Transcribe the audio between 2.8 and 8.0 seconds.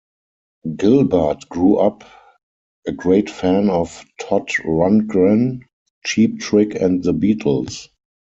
a great fan of Todd Rundgren, Cheap Trick and The Beatles.